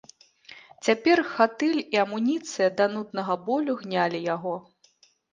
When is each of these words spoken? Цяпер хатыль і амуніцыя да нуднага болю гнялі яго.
Цяпер 0.85 1.19
хатыль 1.33 1.81
і 1.95 1.99
амуніцыя 2.03 2.67
да 2.79 2.87
нуднага 2.93 3.35
болю 3.49 3.75
гнялі 3.83 4.23
яго. 4.35 4.55